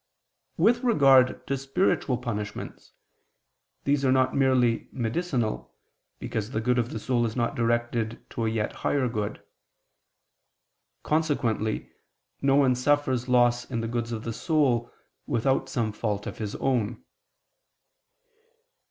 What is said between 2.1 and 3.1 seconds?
punishments,